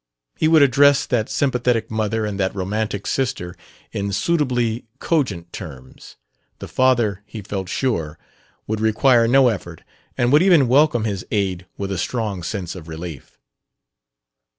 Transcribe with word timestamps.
He 0.35 0.47
would 0.47 0.63
address 0.63 1.05
that 1.05 1.29
sympathetic 1.29 1.91
mother 1.91 2.25
and 2.25 2.39
that 2.39 2.55
romantic 2.55 3.05
sister 3.05 3.55
in 3.91 4.11
suitably 4.11 4.87
cogent 4.97 5.53
terms; 5.53 6.15
the 6.57 6.67
father, 6.67 7.21
he 7.27 7.43
felt 7.43 7.69
sure, 7.69 8.17
would 8.65 8.79
require 8.81 9.27
no 9.27 9.47
effort 9.49 9.83
and 10.17 10.31
would 10.31 10.41
even 10.41 10.67
welcome 10.67 11.03
his 11.03 11.23
aid 11.29 11.67
with 11.77 11.91
a 11.91 11.99
strong 11.99 12.41
sense 12.41 12.73
of 12.73 12.87
relief. 12.87 13.37